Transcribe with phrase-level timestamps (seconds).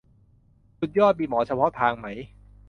[0.79, 2.07] สุดยอด มีหมอเฉพาะทางไหม?